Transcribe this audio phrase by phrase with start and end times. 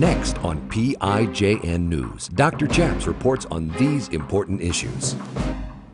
[0.00, 2.66] Next on PIJN News, Dr.
[2.66, 5.14] Chaps reports on these important issues.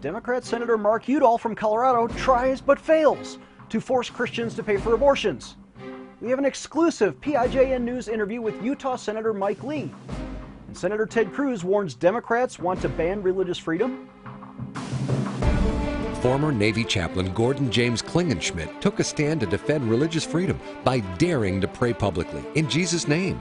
[0.00, 3.38] Democrat Senator Mark Udall from Colorado tries but fails
[3.68, 5.56] to force Christians to pay for abortions.
[6.20, 9.90] We have an exclusive PIJN News interview with Utah Senator Mike Lee.
[10.68, 14.08] And Senator Ted Cruz warns Democrats want to ban religious freedom.
[16.20, 21.60] Former Navy chaplain Gordon James Klingenschmitt took a stand to defend religious freedom by daring
[21.60, 23.40] to pray publicly in Jesus' name.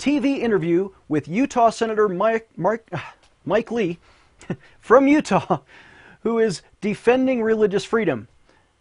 [0.00, 2.88] TV interview with Utah Senator Mike, Mark,
[3.44, 3.98] Mike Lee
[4.80, 5.58] from Utah,
[6.22, 8.26] who is defending religious freedom.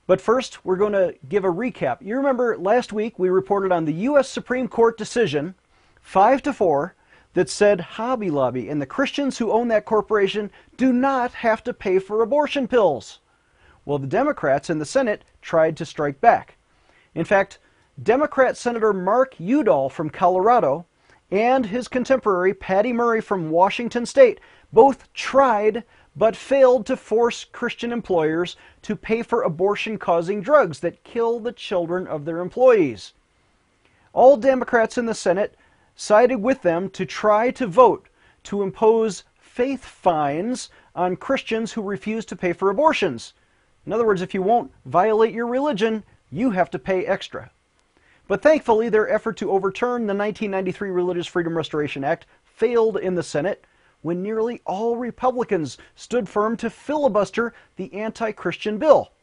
[0.07, 1.97] But first, we're going to give a recap.
[2.01, 4.29] You remember last week we reported on the U.S.
[4.29, 5.55] Supreme Court decision,
[6.01, 6.95] 5 to 4,
[7.33, 11.73] that said Hobby Lobby and the Christians who own that corporation do not have to
[11.73, 13.19] pay for abortion pills.
[13.83, 16.55] Well, the Democrats in the Senate tried to strike back.
[17.13, 17.59] In fact,
[18.01, 20.85] Democrat Senator Mark Udall from Colorado
[21.31, 24.39] and his contemporary Patty Murray from Washington State
[24.73, 25.83] both tried
[26.15, 31.51] but failed to force Christian employers to pay for abortion causing drugs that kill the
[31.51, 33.13] children of their employees.
[34.11, 35.55] All Democrats in the Senate
[35.95, 38.09] sided with them to try to vote
[38.43, 43.33] to impose faith fines on Christians who refuse to pay for abortions.
[43.85, 47.51] In other words, if you won't violate your religion, you have to pay extra.
[48.29, 53.23] But thankfully, their effort to overturn the 1993 Religious Freedom Restoration Act failed in the
[53.23, 53.65] Senate
[54.03, 59.13] when nearly all Republicans stood firm to filibuster the anti Christian bill.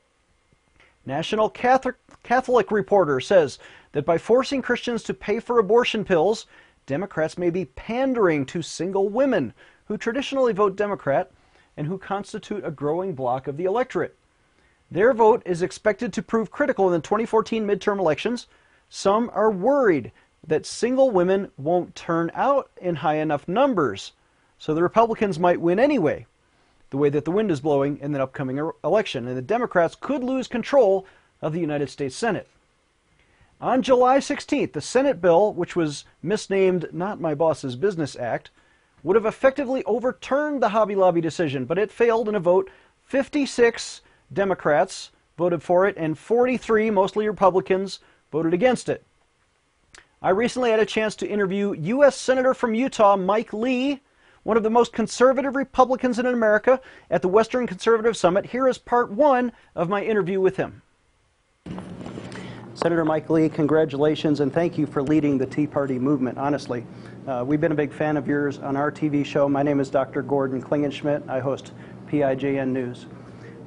[1.07, 3.61] National Catholic, Catholic Reporter says
[3.93, 6.47] that by forcing Christians to pay for abortion pills,
[6.87, 11.31] Democrats may be pandering to single women who traditionally vote Democrat
[11.77, 14.17] and who constitute a growing block of the electorate.
[14.91, 18.49] Their vote is expected to prove critical in the 2014 midterm elections.
[18.89, 20.13] Some are worried
[20.47, 24.13] that single women won't turn out in high enough numbers
[24.59, 26.27] so the Republicans might win anyway,
[26.91, 29.97] the way that the wind is blowing in the upcoming er, election, and the Democrats
[29.99, 31.07] could lose control
[31.43, 32.49] of the United States Senate.
[33.61, 38.51] On July 16th, the Senate bill, which was misnamed Not My Boss's Business Act,
[39.03, 42.71] would have effectively overturned the Hobby Lobby decision, but it failed in a vote.
[43.05, 49.04] 56 Democrats voted for it, and 43, mostly Republicans, voted against it.
[50.22, 52.16] I recently had a chance to interview U.S.
[52.16, 54.00] Senator from Utah, Mike Lee,
[54.42, 58.47] one of the most conservative Republicans in America, at the Western Conservative Summit.
[58.47, 60.82] Here is part one of my interview with him.
[62.75, 66.87] Senator Mike Lee, congratulations and thank you for leading the Tea Party movement, honestly.
[67.26, 69.48] Uh, we've been a big fan of yours on our TV show.
[69.48, 70.22] My name is Dr.
[70.22, 71.26] Gordon Klingenschmitt.
[71.28, 71.72] I host
[72.06, 73.06] PIJN News.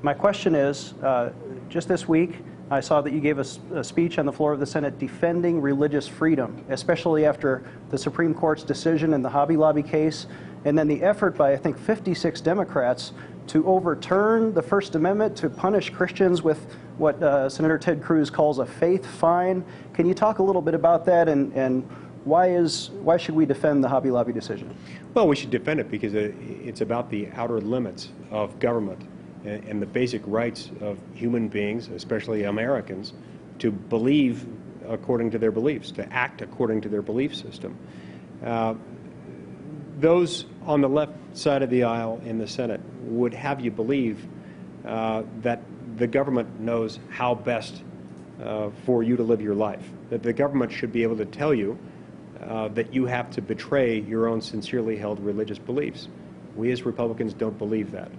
[0.04, 1.32] My question is uh,
[1.70, 2.38] just this week,
[2.72, 5.60] I saw that you gave a, a, speech on the floor of the Senate defending
[5.60, 10.28] religious freedom, especially after the Supreme Court's decision in the Hobby Lobby case,
[10.66, 13.14] and then the effort by, I think, 56 Democrats
[13.48, 18.60] to overturn the First Amendment to punish Christians with what uh, Senator Ted Cruz calls
[18.60, 19.66] a faith fine.
[19.94, 21.90] Can you talk a little bit about that and, and
[22.24, 24.76] why, is, why should we defend the Hobby Lobby decision?
[25.16, 29.02] Well, we should defend it because it's about the outer limits of government
[29.46, 33.14] and the basic rights of human beings, especially Americans,
[33.60, 34.46] to believe
[34.88, 37.78] according to their beliefs, to act according to their belief system.
[38.44, 38.74] Uh,
[40.00, 44.26] those on the left side of the aisle in the Senate would have you believe
[44.86, 45.62] uh, that
[45.98, 47.84] the government knows how best
[48.42, 51.54] uh, for you to live your life, that the government should be able to tell
[51.54, 51.78] you
[52.42, 56.08] uh, that you have to betray your own sincerely held religious beliefs.
[56.56, 58.10] We as Republicans don't believe that.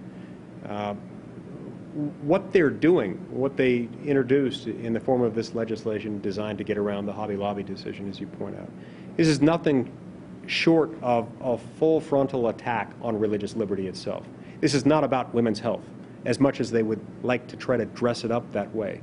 [2.22, 6.78] What they're doing, what they introduced in the form of this legislation designed to get
[6.78, 8.70] around the Hobby Lobby decision, as you point out,
[9.16, 9.90] this is nothing
[10.46, 14.26] short of a full frontal attack on religious liberty itself.
[14.60, 15.82] This is not about women's health,
[16.24, 19.00] as much as they would like to try to dress it up that way.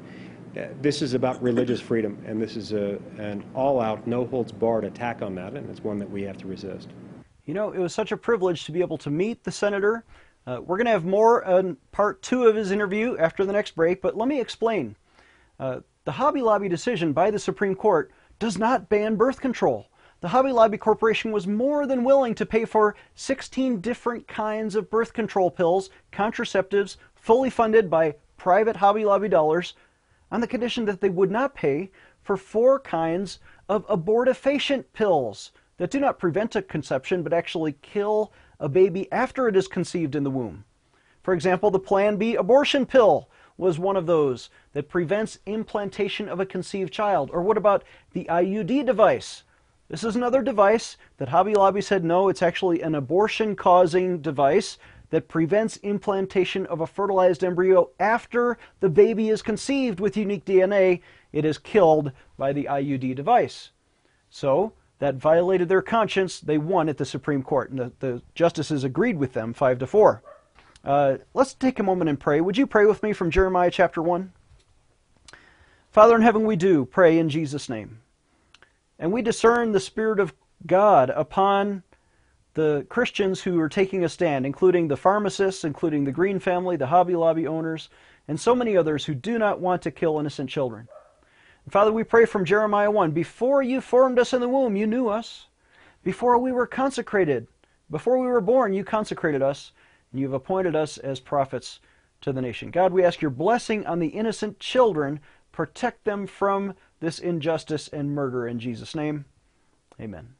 [0.55, 5.35] Uh, this is about religious freedom, and this is a, an all-out, no-holds-barred attack on
[5.35, 6.89] that, and it's one that we have to resist.
[7.45, 10.03] You know, it was such a privilege to be able to meet the senator
[10.47, 13.75] uh, we're going to have more on part two of his interview after the next
[13.75, 14.95] break, but let me explain.
[15.59, 19.89] Uh, the Hobby Lobby decision by the Supreme Court does not ban birth control.
[20.21, 24.89] the Hobby Lobby Corporation was more than willing to pay for 16 different kinds of
[24.89, 29.73] birth control pills, contraceptives, fully funded by private Hobby Lobby dollars,
[30.31, 31.91] on the condition that they would not pay
[32.23, 38.31] for four kinds of abortifacient pills that do not prevent a conception but actually kill
[38.59, 40.63] a baby after it is conceived in the womb.
[41.23, 46.39] For example, the Plan B abortion pill was one of those that prevents implantation of
[46.39, 47.29] a conceived child.
[47.33, 47.83] Or what about
[48.13, 49.43] the IUD device?
[49.89, 54.77] This is another device that Hobby Lobby said no, it's actually an abortion causing device
[55.09, 61.01] that prevents implantation of a fertilized embryo after the baby is conceived with unique DNA.
[61.31, 63.71] It is killed by the IUD device.
[64.29, 66.39] So, that violated their conscience.
[66.39, 69.87] They won at the Supreme Court, and the, the justices agreed with them, five to
[69.87, 70.23] four.
[70.83, 72.39] Uh, let's take a moment and pray.
[72.41, 74.31] Would you pray with me from Jeremiah chapter 1?
[75.91, 77.99] Father in heaven, we do pray in Jesus' name.
[78.99, 80.33] And we discern the Spirit of
[80.65, 81.83] God upon
[82.53, 86.87] the Christians who are taking a stand, including the pharmacists, including the Green family, the
[86.87, 87.89] Hobby Lobby owners,
[88.27, 90.87] and so many others who do not want to kill innocent children.
[91.69, 95.09] Father, we pray from Jeremiah 1 Before you formed us in the womb, you knew
[95.09, 95.47] us.
[96.01, 97.47] Before we were consecrated,
[97.91, 99.73] before we were born, you consecrated us,
[100.11, 101.81] and you've appointed us as prophets
[102.21, 102.71] to the nation.
[102.71, 105.19] God, we ask your blessing on the innocent children.
[105.51, 109.25] Protect them from this injustice and murder in Jesus' name.
[109.99, 110.35] Amen.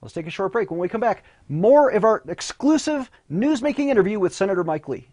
[0.00, 0.70] Let's take a short break.
[0.70, 5.08] When we come back, more of our exclusive news-making interview with Senator Mike Lee.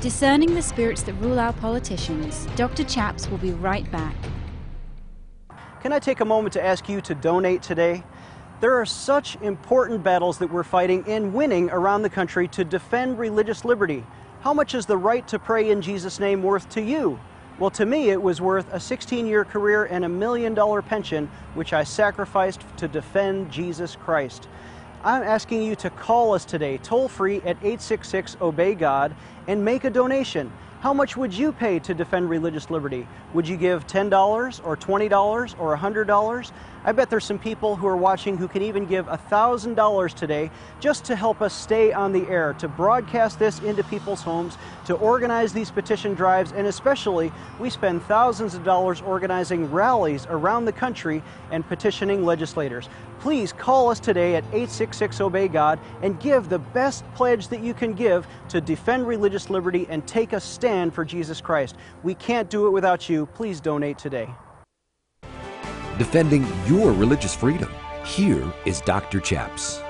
[0.00, 2.82] Discerning the spirits that rule our politicians, Dr.
[2.82, 4.16] Chaps will be right back.
[5.80, 8.02] Can I take a moment to ask you to donate today?
[8.60, 13.18] There are such important battles that we're fighting and winning around the country to defend
[13.18, 14.04] religious liberty.
[14.42, 17.18] How much is the right to pray in Jesus' name worth to you?
[17.58, 21.30] Well, to me, it was worth a 16 year career and a million dollar pension,
[21.54, 24.48] which I sacrificed to defend Jesus Christ.
[25.02, 29.16] I'm asking you to call us today, toll free at 866 Obey God,
[29.48, 30.52] and make a donation.
[30.80, 33.06] How much would you pay to defend religious liberty?
[33.34, 36.52] Would you give $10 or $20 or $100?
[36.86, 40.50] I bet there's some people who are watching who can even give $1,000 today
[40.80, 44.56] just to help us stay on the air, to broadcast this into people's homes,
[44.86, 50.64] to organize these petition drives, and especially we spend thousands of dollars organizing rallies around
[50.64, 52.88] the country and petitioning legislators.
[53.20, 57.74] Please call us today at 866 Obey God and give the best pledge that you
[57.74, 61.76] can give to defend religious liberty and take a stand for Jesus Christ.
[62.02, 63.26] We can't do it without you.
[63.26, 64.30] Please donate today.
[65.98, 67.70] Defending your religious freedom.
[68.06, 69.20] Here is Dr.
[69.20, 69.82] Chaps.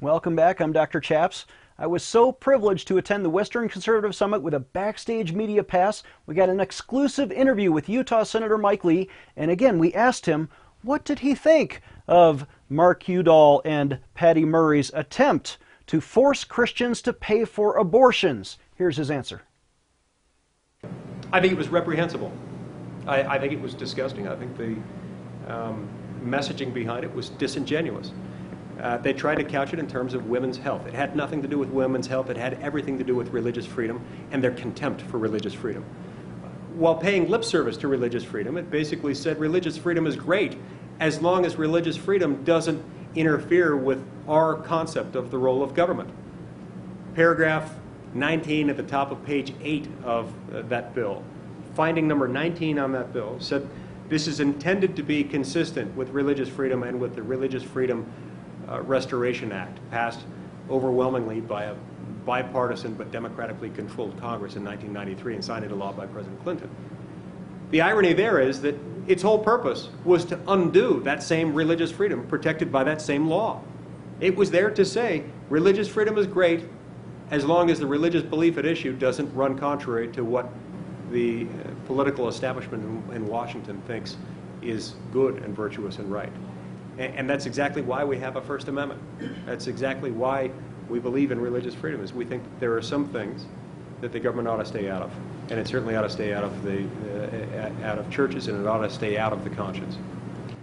[0.00, 0.60] Welcome back.
[0.60, 0.98] I'm Dr.
[0.98, 1.46] Chaps.
[1.80, 6.02] I was so privileged to attend the Western Conservative Summit with a backstage media pass.
[6.26, 10.48] We got an exclusive interview with Utah Senator Mike Lee, and again, we asked him
[10.82, 17.12] what did he think of Mark Udall and Patty Murray's attempt to force Christians to
[17.12, 18.58] pay for abortions.
[18.74, 19.42] Here's his answer.
[21.32, 22.32] I think it was reprehensible.
[23.06, 24.26] I, I think it was disgusting.
[24.26, 24.76] I think the
[25.52, 25.88] um,
[26.24, 28.10] messaging behind it was disingenuous.
[28.80, 30.86] Uh, they tried to couch it in terms of women's health.
[30.86, 32.30] It had nothing to do with women's health.
[32.30, 35.84] It had everything to do with religious freedom and their contempt for religious freedom.
[36.74, 40.56] While paying lip service to religious freedom, it basically said religious freedom is great
[41.00, 42.84] as long as religious freedom doesn't
[43.14, 46.10] interfere with our concept of the role of government.
[47.14, 47.74] Paragraph
[48.14, 51.24] 19 at the top of page 8 of uh, that bill,
[51.74, 53.68] finding number 19 on that bill, said
[54.08, 58.10] this is intended to be consistent with religious freedom and with the Religious Freedom
[58.82, 60.20] Restoration Act, passed
[60.70, 61.74] overwhelmingly by a
[62.26, 66.68] bipartisan but democratically controlled Congress in 1993 and signed into law by President Clinton.
[67.70, 72.26] The irony there is that its whole purpose was to undo that same religious freedom
[72.26, 73.62] protected by that same law.
[74.20, 76.64] It was there to say religious freedom is great
[77.30, 80.50] as long as the religious belief at issue doesn't run contrary to what
[81.10, 82.84] the uh, political establishment
[83.14, 84.16] in Washington thinks
[84.60, 86.32] is good and virtuous and right.
[86.98, 89.00] And, and that's exactly why we have a First Amendment.
[89.46, 90.50] That's exactly why
[90.88, 93.46] we believe in religious freedom, is we think there are some things
[94.00, 95.10] that the government ought to stay out of.
[95.50, 98.66] And it certainly ought to stay out of, the, uh, out of churches, and it
[98.66, 99.96] ought to stay out of the conscience.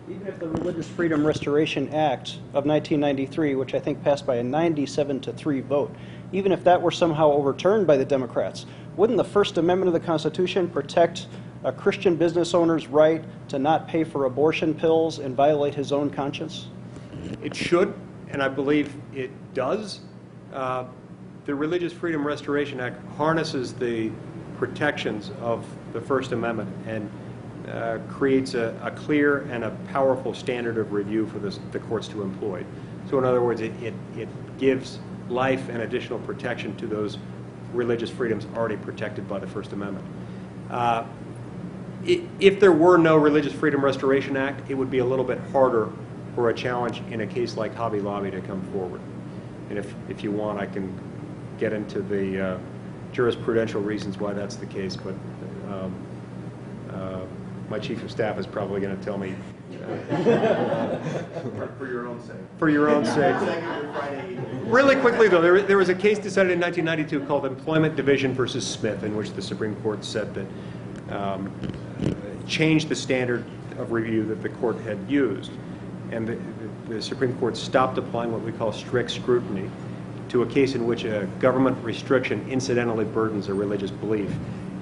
[0.10, 4.44] Even if the Religious Freedom Restoration Act of 1993, which I think passed by a
[4.44, 5.96] 97 to 3 vote,
[6.32, 8.66] even if that were somehow overturned by the Democrats,
[8.96, 11.28] wouldn't the First Amendment of the Constitution protect
[11.64, 16.10] a Christian business owner's right to not pay for abortion pills and violate his own
[16.10, 16.68] conscience?
[17.44, 17.94] It should,
[18.30, 20.02] and I believe it does.
[20.54, 20.86] Uh,
[21.46, 24.12] the Religious Freedom Restoration Act harnesses the
[24.58, 27.10] protections of the First Amendment and
[27.68, 32.08] uh, creates a, a, clear and a powerful standard of review for this, the courts
[32.08, 32.64] to employ.
[33.10, 37.18] So, in other words, it, it, it gives life and additional protection to those
[37.74, 40.06] religious freedoms already protected by the First Amendment.
[40.70, 41.06] Uh,
[42.06, 45.90] if there were no Religious Freedom Restoration Act, it would be a little bit harder
[46.36, 49.02] for a challenge in a case like Hobby Lobby to come forward.
[49.70, 50.94] And if, if you want, I can
[51.58, 52.60] get into the uh,
[53.14, 55.16] jurisprudential reasons why that's the case, but
[55.72, 55.96] um,
[56.92, 57.22] uh,
[57.70, 59.36] my chief of staff is probably going to tell me.
[59.74, 60.98] Uh,
[61.78, 62.36] for your own sake.
[62.58, 63.36] For your own sake.
[64.66, 68.66] really quickly, though, there, there was a case decided in 1992 called Employment Division versus
[68.66, 71.52] Smith, in which the Supreme Court said that um,
[72.48, 73.44] changed the standard
[73.78, 75.52] of review that the court had used.
[76.12, 76.38] And the,
[76.88, 79.70] the, Supreme Court stopped applying what we call strict scrutiny
[80.30, 84.32] to a case in which a government restriction incidentally burdens a religious belief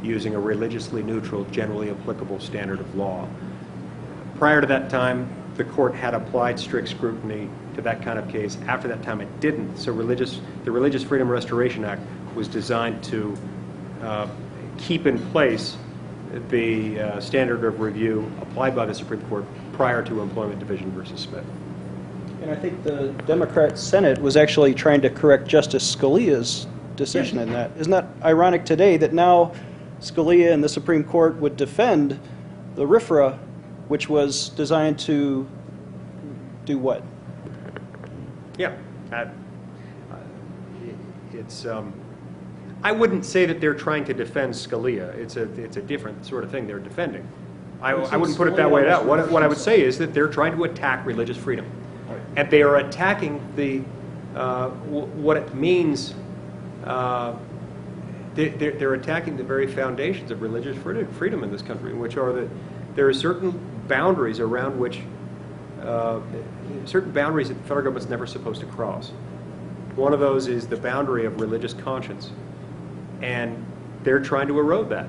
[0.02, 3.28] using a religiously neutral, generally applicable standard of law.
[4.36, 8.58] Prior to that time, the court had applied strict scrutiny to that kind of case.
[8.68, 9.78] After that time, it didn't.
[9.78, 12.02] So religious, the Religious Freedom Restoration Act
[12.36, 13.38] was designed to
[14.02, 14.28] uh,
[14.78, 15.78] keep in place
[16.50, 21.20] the uh, standard of review applied by the Supreme Court prior to Employment Division versus
[21.22, 21.46] Smith.
[22.42, 27.52] And I think the Democrat Senate was actually trying to correct Justice Scalia's decision in
[27.54, 27.72] that.
[27.78, 29.54] Isn't that ironic today that now
[30.00, 32.20] Scalia and the Supreme Court would defend
[32.76, 33.38] the RFRA,
[33.88, 35.48] which was designed to
[36.66, 37.04] do what?
[38.58, 38.76] Yeah,
[39.12, 39.26] uh,
[41.34, 41.66] it's.
[41.66, 41.94] Um,
[42.84, 45.14] I wouldn't say that they're trying to defend Scalia.
[45.16, 47.28] It's a it's a different sort of thing they're defending.
[47.82, 48.90] I, I wouldn't put it that way.
[48.90, 49.06] Out.
[49.06, 51.66] What, what I would say is that they're trying to attack religious freedom,
[52.36, 53.82] and they are attacking the
[54.38, 56.14] uh, w- what it means.
[56.86, 57.36] Uh,
[58.36, 62.34] they, they're, they're attacking the very foundations of religious freedom in this country, which are
[62.34, 62.50] that
[62.96, 63.52] there are certain
[63.88, 65.02] boundaries around which
[65.82, 66.20] uh,
[66.86, 69.12] certain boundaries that the federal government's never supposed to cross.
[69.96, 72.32] One of those is the boundary of religious conscience.
[73.24, 73.66] And
[74.04, 75.08] they're trying to erode that.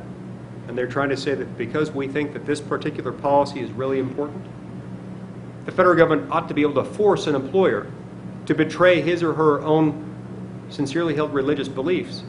[0.69, 3.99] And they're trying to say that because we think that this particular policy is really
[3.99, 4.43] important,
[5.67, 7.87] the federal government ought to be able to force an employer
[8.47, 10.13] to betray his or her own
[10.69, 12.23] sincerely held religious beliefs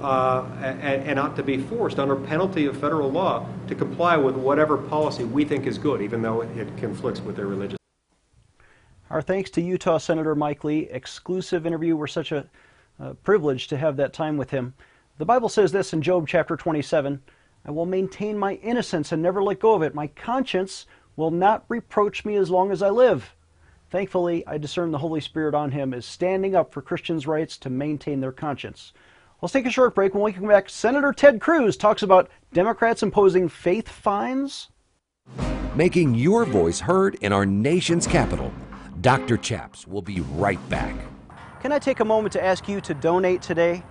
[0.00, 4.36] uh, and, and, ought to be forced under penalty of federal law to comply with
[4.36, 7.78] whatever policy we think is good, even though it, conflicts with their religious.
[9.10, 10.88] Our thanks to Utah Senator Mike Lee.
[10.90, 11.96] Exclusive interview.
[11.96, 12.46] We're such a
[13.00, 14.74] uh, privilege to have that time with him.
[15.18, 17.22] The Bible says this in Job chapter 27
[17.64, 19.94] I will maintain my innocence and never let go of it.
[19.94, 20.86] My conscience
[21.16, 23.34] will not reproach me as long as I live.
[23.90, 27.70] Thankfully, I discern the Holy Spirit on him as standing up for Christians' rights to
[27.70, 28.92] maintain their conscience.
[29.40, 30.14] Let's take a short break.
[30.14, 34.68] When we come back, Senator Ted Cruz talks about Democrats imposing faith fines.
[35.74, 38.52] Making your voice heard in our nation's capital.
[39.00, 39.36] Dr.
[39.36, 40.94] Chaps will be right back.
[41.60, 43.82] Can I take a moment to ask you to donate today?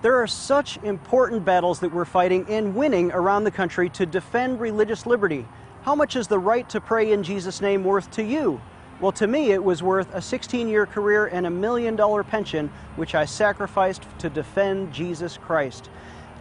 [0.00, 4.58] There are such important battles that we're fighting and winning around the country to defend
[4.58, 5.46] religious liberty.
[5.82, 8.58] How much is the right to pray in Jesus' name worth to you?
[9.02, 12.70] Well, to me, it was worth a 16 year career and a million dollar pension,
[12.96, 15.90] which I sacrificed to defend Jesus Christ.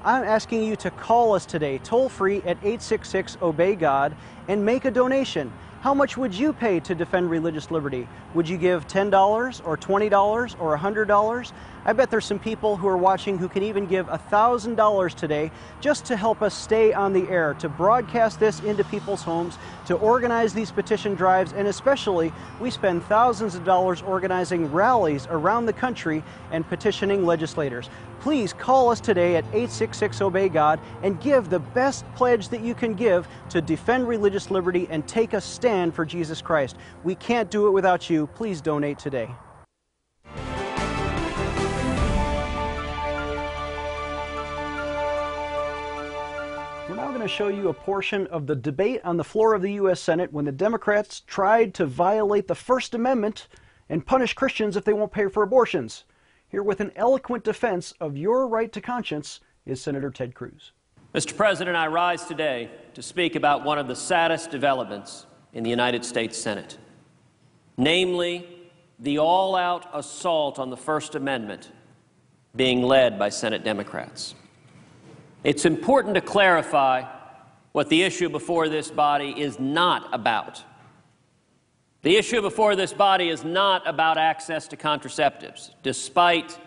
[0.03, 4.15] I'm asking you to call us today, toll free at 866 Obey God,
[4.48, 5.51] and make a donation.
[5.82, 8.08] How much would you pay to defend religious liberty?
[8.34, 11.51] Would you give $10 or $20 or $100?
[11.86, 16.03] I bet there's some people who are watching who can even give $1,000 today just
[16.06, 20.53] to help us stay on the air, to broadcast this into people's homes, to organize
[20.53, 26.24] these petition drives, and especially we spend thousands of dollars organizing rallies around the country
[26.51, 27.89] and petitioning legislators.
[28.20, 32.76] Please call us today at 866 Obey God and give the best pledge that you
[32.76, 36.76] can give to defend religious liberty and take a stand for Jesus Christ.
[37.06, 38.28] We can't do it without you.
[38.28, 39.30] Please donate today.
[46.90, 49.62] We're now going to show you a portion of the debate on the floor of
[49.62, 50.02] the U.S.
[50.02, 53.48] Senate when the Democrats tried to violate the First Amendment
[53.88, 56.04] and punish Christians if they won't pay for abortions.
[56.50, 60.72] Here with an eloquent defense of your right to conscience is Senator Ted Cruz.
[61.13, 61.38] Mr.
[61.38, 66.03] President, I rise today to speak about one of the saddest developments in the United
[66.03, 66.79] States Senate,
[67.77, 68.48] namely
[68.98, 71.72] the all out assault on the First Amendment
[72.56, 74.34] being led by Senate Democrats.
[75.44, 77.03] It's important to clarify
[77.74, 80.63] what the issue before this body is not about.
[82.01, 86.58] The issue before this body is not about access to contraceptives, despite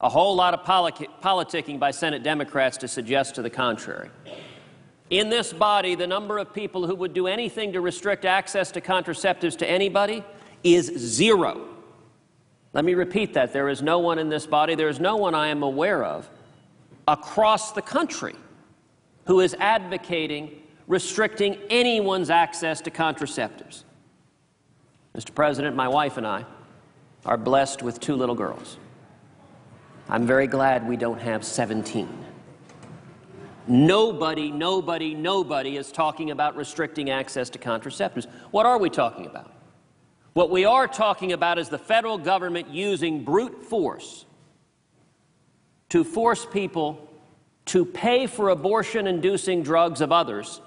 [0.00, 4.10] a whole lot of politicking by Senate Democrats to suggest to the contrary.
[5.10, 8.80] In this body, the number of people who would do anything to restrict access to
[8.80, 10.22] contraceptives to anybody
[10.62, 11.66] is zero.
[12.74, 13.52] Let me repeat that.
[13.52, 16.28] There is no one in this body, there is no one I am aware of
[17.08, 18.36] across the country
[19.24, 23.84] who is advocating restricting anyone's access to contraceptives.
[25.18, 25.34] Mr.
[25.34, 26.44] President, my wife and I
[27.26, 28.76] are blessed with two little girls.
[30.08, 32.08] I'm very glad we don't have 17.
[33.66, 38.28] Nobody, nobody, nobody is talking about restricting access to contraceptives.
[38.52, 39.52] What are we talking about?
[40.34, 44.24] What we are talking about is the federal government using brute force
[45.88, 47.10] to force people
[47.66, 50.60] to pay for abortion inducing drugs of others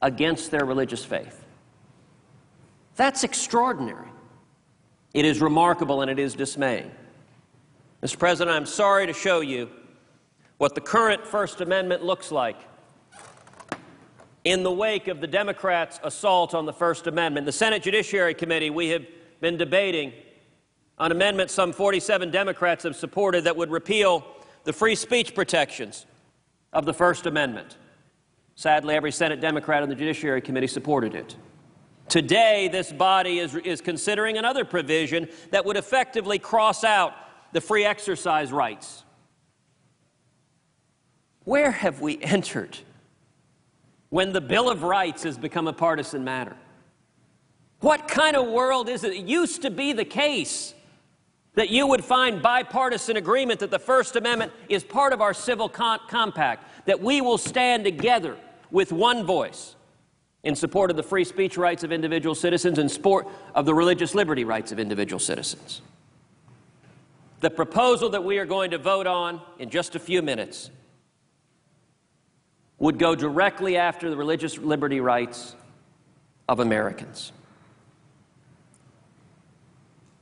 [0.00, 1.44] against their religious faith.
[3.00, 4.10] That's extraordinary.
[5.14, 6.90] It is remarkable and it is dismaying.
[8.02, 8.18] Mr.
[8.18, 9.70] President, I'm sorry to show you
[10.58, 12.58] what the current First Amendment looks like
[14.44, 17.46] in the wake of the Democrats' assault on the First Amendment.
[17.46, 19.06] The Senate Judiciary Committee, we have
[19.40, 20.12] been debating
[20.98, 24.26] an amendment some 47 Democrats have supported that would repeal
[24.64, 26.04] the free speech protections
[26.74, 27.78] of the First Amendment.
[28.56, 31.34] Sadly, every Senate Democrat on the Judiciary Committee supported it.
[32.10, 37.14] Today, this body is, is considering another provision that would effectively cross out
[37.52, 39.04] the free exercise rights
[41.44, 42.78] where have we entered
[44.08, 46.56] when the Bill of Rights has become a partisan matter?
[47.80, 49.12] What kind of world is it?
[49.12, 50.74] It used to be the case
[51.54, 55.68] that you would find bipartisan agreement that the First Amendment is part of our civil
[55.68, 58.36] compact, that we will stand together
[58.70, 59.74] with one voice
[60.42, 64.14] in support of the free speech rights of individual citizens and support of the religious
[64.14, 65.82] liberty rights of individual citizens.
[67.40, 70.70] The proposal that we are going to vote on in just a few minutes
[72.78, 75.54] would go directly after the religious liberty rights
[76.48, 77.32] of Americans.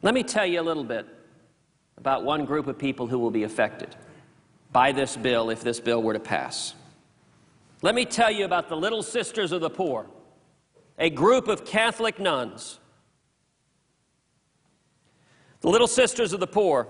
[0.03, 1.07] Let me tell you a little bit
[1.97, 3.97] about one group of people who will be affected
[4.73, 6.75] by this bill if this bill were to pass.
[7.83, 10.07] Let me tell you about the Little Sisters of the Poor,
[10.99, 12.79] a group of Catholic nuns.
[15.61, 16.89] The Little Sisters of the Poor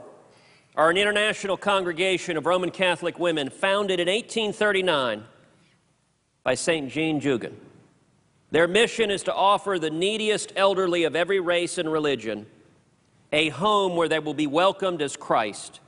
[0.75, 5.25] are an international congregation of Roman Catholic women founded in 1839
[6.42, 6.90] by St.
[6.90, 7.55] Jean Jugan.
[8.51, 12.47] Their mission is to offer the neediest elderly of every race and religion
[13.31, 15.81] a home where they will be welcomed as Christ,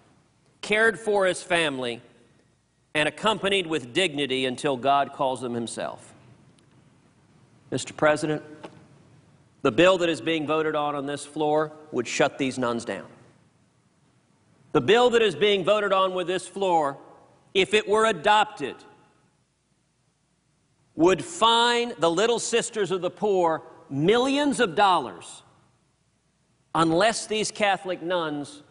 [0.60, 2.02] cared for as family,
[2.94, 6.09] and accompanied with dignity until God calls them Himself.
[7.70, 7.96] Mr.
[7.96, 8.42] President,
[9.62, 13.06] the bill that is being voted on on this floor would shut these nuns down.
[14.72, 16.96] The bill that is being voted on with this floor,
[17.54, 18.76] if it were adopted,
[20.94, 25.42] would fine the Little Sisters of the Poor millions of dollars
[26.74, 28.62] unless these Catholic nuns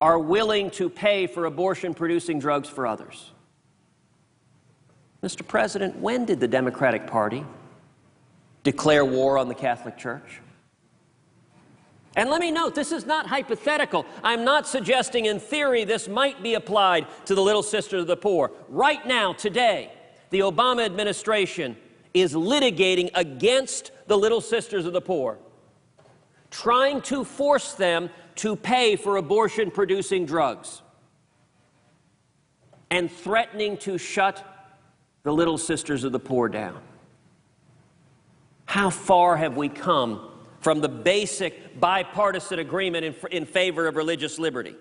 [0.00, 3.30] are willing to pay for abortion producing drugs for others.
[5.22, 5.46] Mr.
[5.46, 7.44] President, when did the Democratic Party
[8.62, 10.40] declare war on the Catholic Church?
[12.14, 14.04] And let me note, this is not hypothetical.
[14.22, 18.16] I'm not suggesting in theory this might be applied to the Little Sisters of the
[18.16, 18.50] Poor.
[18.68, 19.92] Right now, today,
[20.30, 21.76] the Obama administration
[22.12, 25.38] is litigating against the Little Sisters of the Poor,
[26.50, 30.82] trying to force them to pay for abortion producing drugs,
[32.90, 34.44] and threatening to shut
[35.22, 36.78] the Little Sisters of the Poor down.
[38.72, 40.30] How far have we come
[40.60, 44.74] from the basic bipartisan agreement in, in favor of religious liberty?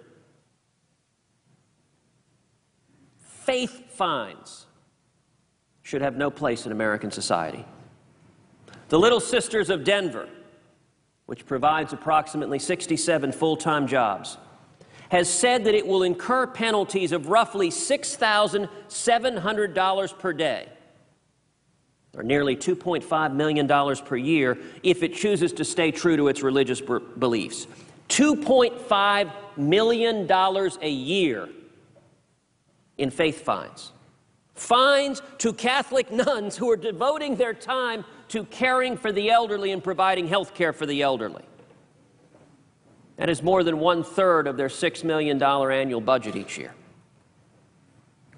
[3.19, 4.67] Faith fines
[5.82, 7.65] should have no place in American society.
[8.88, 10.30] The Little Sisters of Denver,
[11.25, 14.38] which provides approximately 67 full time jobs,
[15.10, 20.69] has said that it will incur penalties of roughly $6,700 per day,
[22.15, 23.67] or nearly $2.5 million
[24.06, 27.67] per year, if it chooses to stay true to its religious beliefs.
[28.10, 31.50] $2.5 million a year
[32.97, 33.91] in faith fines
[34.62, 39.84] fines to Catholic nuns who are devoting their time to caring for the elderly and
[39.84, 41.43] providing health care for the elderly.
[43.17, 46.74] That is more than one third of their $6 million annual budget each year.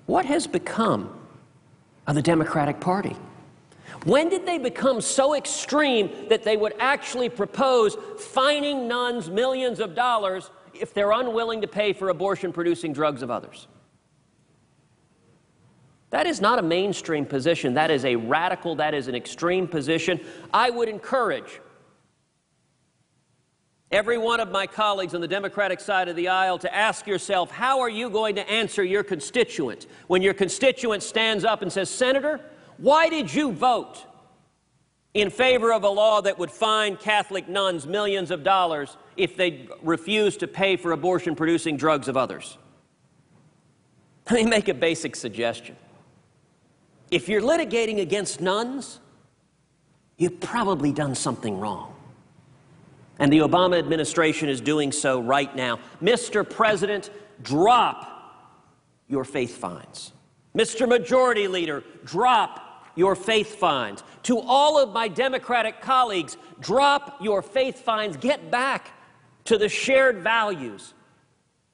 [0.06, 1.20] What has become
[2.08, 3.16] of the Democratic Party?
[4.06, 9.96] When did they become so extreme that they would actually propose fining nuns millions of
[9.96, 13.68] dollars if they're unwilling to pay for abortion producing drugs of others?
[16.10, 17.74] That is not a mainstream position.
[17.74, 20.20] That is a radical, that is an extreme position.
[20.54, 21.60] I would encourage
[23.92, 27.52] every one of my colleagues on the Democratic side of the aisle to ask yourself
[27.52, 31.90] how are you going to answer your constituent when your constituent stands up and says,
[31.90, 32.40] Senator,
[32.84, 34.06] why did you vote
[35.14, 39.70] in favor of a law that would fine Catholic nuns millions of dollars if they
[39.82, 42.58] refused to pay for abortion producing drugs of others?
[44.30, 45.78] Let me make a basic suggestion.
[47.10, 49.00] If you're litigating against nuns,
[50.18, 51.96] you've probably done something wrong.
[53.18, 55.80] And the Obama administration is doing so right now.
[56.02, 56.48] Mr.
[56.48, 57.12] President,
[57.44, 58.60] drop
[59.08, 60.12] your faith fines.
[60.54, 60.86] Mr.
[60.86, 62.63] Majority Leader, drop
[62.96, 64.04] your faith fines.
[64.24, 68.18] To all of my Democratic colleagues, drop your faith fines.
[68.18, 68.92] Get back
[69.46, 70.94] to the shared values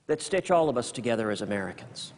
[0.07, 2.13] that stitch all of us together as Americans.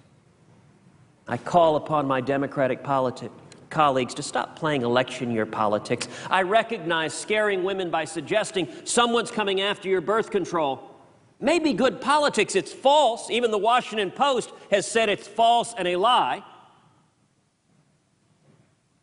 [1.27, 3.29] I call upon my Democratic politi-
[3.69, 6.07] colleagues to stop playing election year politics.
[6.29, 10.91] I recognize scaring women by suggesting someone's coming after your birth control
[11.39, 12.55] may be good politics.
[12.55, 13.29] It's false.
[13.29, 16.43] Even the Washington Post has said it's false and a lie.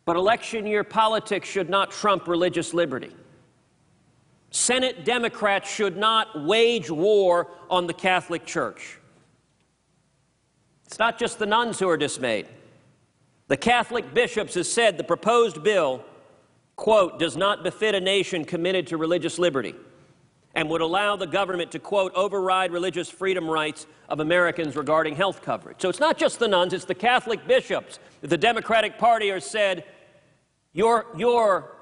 [0.09, 3.11] But election year politics should not trump religious liberty.
[4.49, 8.97] Senate Democrats should not wage war on the Catholic Church.
[10.87, 12.47] It's not just the nuns who are dismayed.
[13.49, 16.03] The Catholic bishops have said the proposed bill,
[16.75, 19.75] quote, does not befit a nation committed to religious liberty
[20.55, 25.43] and would allow the government to, quote, override religious freedom rights of Americans regarding health
[25.43, 25.79] coverage.
[25.79, 27.99] So it's not just the nuns, it's the Catholic bishops.
[28.21, 29.83] The Democratic Party has said
[30.73, 31.75] your, your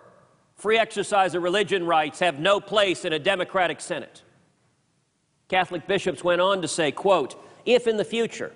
[0.55, 4.23] free exercise of religion rights have no place in a Democratic Senate.
[5.49, 8.51] Catholic bishops went on to say, quote, if in the future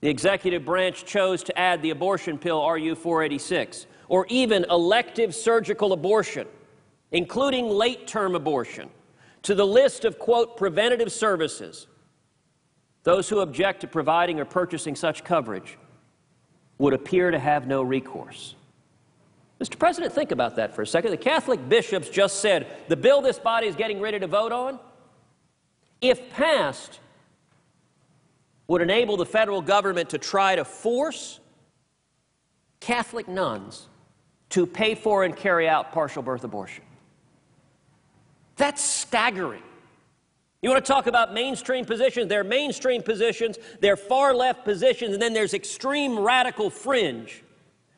[0.00, 5.92] the executive branch chose to add the abortion pill RU 486, or even elective surgical
[5.92, 6.46] abortion,
[7.12, 8.88] including late term abortion,
[9.42, 11.86] to the list of, quote, preventative services.
[13.02, 15.78] Those who object to providing or purchasing such coverage
[16.78, 18.54] would appear to have no recourse.
[19.60, 19.78] Mr.
[19.78, 21.10] President, think about that for a second.
[21.10, 24.80] The Catholic bishops just said the bill this body is getting ready to vote on,
[26.00, 26.98] if passed,
[28.66, 31.40] would enable the federal government to try to force
[32.78, 33.86] Catholic nuns
[34.50, 36.84] to pay for and carry out partial birth abortion.
[38.56, 39.62] That's staggering.
[40.62, 42.28] You want to talk about mainstream positions?
[42.28, 47.42] There are mainstream positions, there are far left positions, and then there's extreme radical fringe,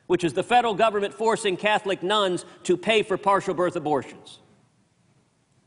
[0.07, 4.41] which is the federal government forcing Catholic nuns to pay for partial birth abortions.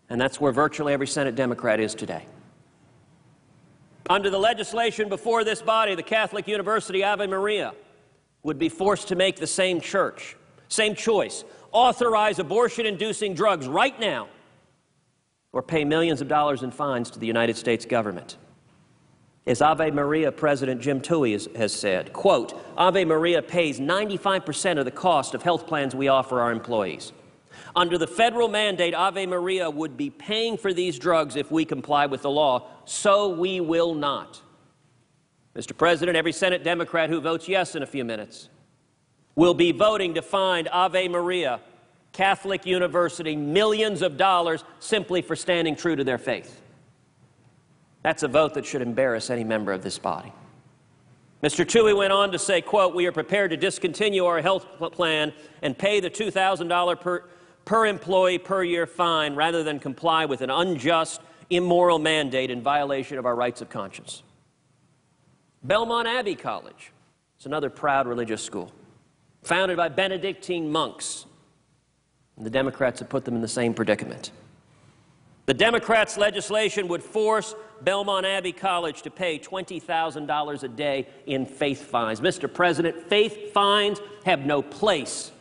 [0.10, 2.26] And that's where virtually every Senate Democrat is today.
[4.10, 7.74] Under the legislation before this body, the Catholic University Ave Maria
[8.44, 14.00] would be forced to make the same church, same choice, authorize abortion inducing drugs right
[14.00, 14.28] now,
[15.52, 18.38] or pay millions of dollars in fines to the United States government.
[19.48, 24.86] As Ave Maria President Jim Towey has, has said, quote, Ave Maria pays 95% of
[24.86, 27.14] the cost of health plans we offer our employees.
[27.76, 32.08] Under the federal mandate, Ave Maria would be paying for these drugs if we comply
[32.08, 34.42] with the law, so we will not.
[35.56, 35.78] Mr.
[35.78, 38.50] President, every Senate Democrat who votes yes in a few minutes
[39.36, 41.60] will be voting to find Ave Maria
[42.14, 46.62] Catholic University millions of dollars simply for standing true to their faith.
[48.06, 50.32] That's a vote that should embarrass any member of this body.
[51.42, 51.66] Mr.
[51.66, 55.76] Towey went on to say, quote, we are prepared to discontinue our health plan and
[55.76, 57.24] pay the $2,000 per
[57.66, 63.18] per employee per year fine rather than comply with an unjust, immoral mandate in violation
[63.18, 64.22] of our rights of conscience.
[65.64, 66.92] Belmont Abbey College
[67.40, 68.72] is another proud religious school,
[69.42, 71.26] founded by Benedictine monks.
[72.38, 74.30] And the Democrats have put them in the same predicament.
[75.46, 81.84] The Democrats' legislation would force Belmont Abbey College to pay $20,000 a day in faith
[81.84, 82.20] fines.
[82.20, 82.52] Mr.
[82.52, 85.32] President, faith fines have no place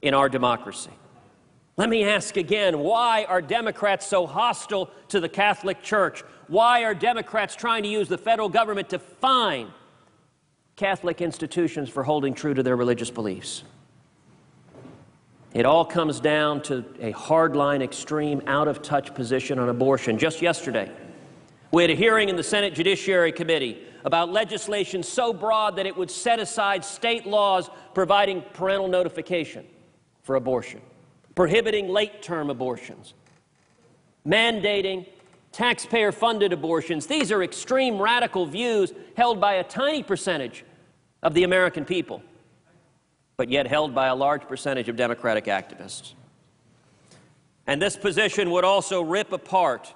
[0.00, 0.92] in our democracy.
[1.76, 6.22] Let me ask again why are Democrats so hostile to the Catholic Church?
[6.46, 9.72] Why are Democrats trying to use the federal government to fine
[10.76, 13.64] Catholic institutions for holding true to their religious beliefs?
[15.56, 20.18] It all comes down to a hardline, extreme, out of touch position on abortion.
[20.18, 20.92] Just yesterday,
[21.72, 25.96] we had a hearing in the Senate Judiciary Committee about legislation so broad that it
[25.96, 29.64] would set aside state laws providing parental notification
[30.24, 30.82] for abortion
[31.34, 33.14] prohibiting late term abortions,
[34.26, 35.06] mandating
[35.52, 37.06] taxpayer funded abortions.
[37.06, 40.66] These are extreme radical views held by a tiny percentage
[41.22, 42.22] of the American people,
[43.36, 46.14] but yet held by a large percentage of Democratic activists.
[47.66, 49.92] And this position would also rip apart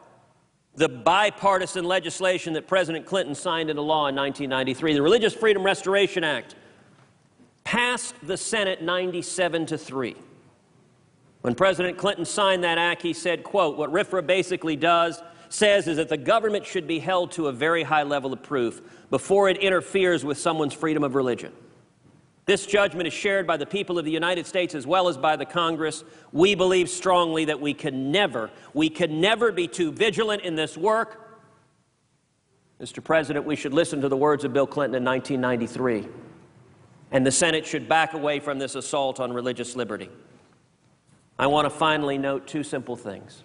[0.75, 6.23] the bipartisan legislation that President Clinton signed into law in 1993, the Religious Freedom Restoration
[6.23, 6.55] Act,
[7.65, 10.17] passed the Senate 97 to 3.
[11.41, 15.97] When President Clinton signed that act, he said, quote, what RFRA basically does says is
[15.97, 19.57] that the government should be held to a very high level of proof before it
[19.57, 21.53] interferes with someone's freedom of religion.
[22.51, 25.37] This judgment is shared by the people of the United States as well as by
[25.37, 26.03] the Congress.
[26.33, 30.77] We believe strongly that we can never, we can never be too vigilant in this
[30.77, 31.39] work.
[32.81, 33.05] Mr.
[33.05, 36.09] President, we should listen to the words of Bill Clinton in 1993,
[37.13, 40.09] and the Senate should back away from this assault on religious liberty.
[41.39, 43.45] I want to finally note two simple things.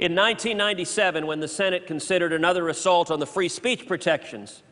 [0.00, 4.64] In 1997, when the Senate considered another assault on the free speech protections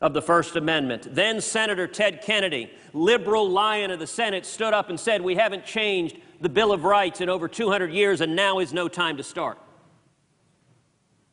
[0.00, 4.90] of the First Amendment, then Senator Ted Kennedy, liberal lion of the Senate, stood up
[4.90, 8.58] and said, We haven't changed the Bill of Rights in over 200 years, and now
[8.58, 9.58] is no time to start.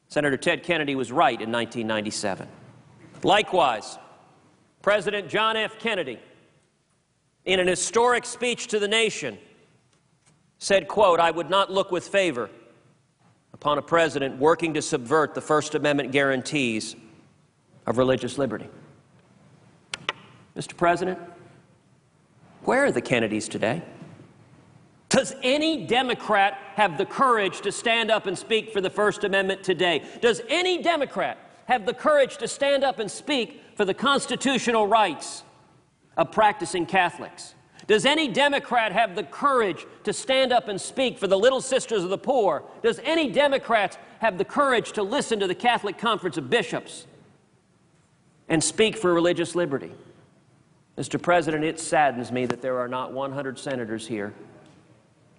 [0.07, 2.47] Senator Ted Kennedy was right in 1997.
[3.23, 3.97] Likewise,
[4.81, 5.77] President John F.
[5.79, 6.19] Kennedy,
[7.45, 9.37] in an historic speech to the nation,
[10.59, 12.49] said, quote, I would not look with favor
[13.53, 16.95] upon a president working to subvert the First Amendment guarantees
[17.85, 18.67] of religious liberty.
[20.55, 20.75] Mr.
[20.77, 21.19] President,
[22.63, 23.81] where are the Kennedys today?
[25.09, 29.63] Does any Democrat have the courage to stand up and speak for the First Amendment
[29.63, 30.03] today?
[30.21, 35.43] Does any Democrat have the courage to stand up and speak for the constitutional rights
[36.17, 37.55] of practicing Catholics?
[37.85, 42.03] Does any Democrat have the courage to stand up and speak for the little sisters
[42.03, 42.63] of the poor?
[42.81, 47.07] Does any Democrat have the courage to listen to the Catholic Conference of Bishops
[48.53, 49.91] and speak for religious liberty?
[50.95, 51.19] Mr.
[51.19, 54.31] President, it saddens me that there are not 100 senators here.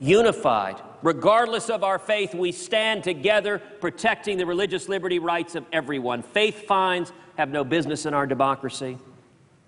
[0.01, 6.25] Unified, regardless of our faith, we stand together protecting the religious liberty rights of everyone.
[6.25, 8.99] Faith fines have no business in our democracy.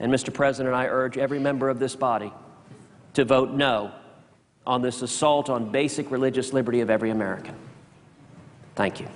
[0.01, 0.35] And, Mr.
[0.35, 2.33] President, I urge every member of this body
[3.15, 3.93] to vote no
[4.67, 7.55] on this assault on basic religious liberty of every American.
[8.75, 9.07] Thank you.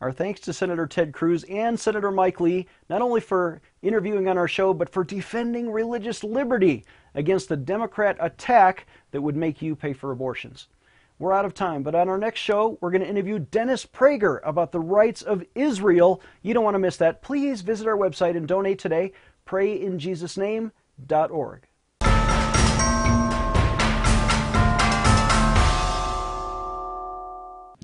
[0.00, 4.38] Our thanks to Senator Ted Cruz and Senator Mike Lee, not only for interviewing on
[4.38, 6.84] our show, but for defending religious liberty
[7.14, 10.68] against the Democrat attack that would make you pay for abortions.
[11.18, 14.38] We're out of time, but on our next show, we're going to interview Dennis Prager
[14.44, 16.22] about the rights of Israel.
[16.42, 17.22] You don't want to miss that.
[17.22, 19.10] Please visit our website and donate today,
[19.44, 21.67] prayinjesusname.org.